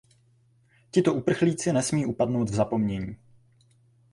Tito 0.91 1.13
uprchlíci 1.13 1.73
nesmí 1.73 2.05
upadnout 2.05 2.49
v 2.49 2.55
zapomnění. 2.55 3.15